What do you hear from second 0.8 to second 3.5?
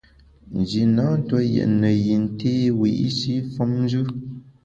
na ntue yètne yin té wiyi’shi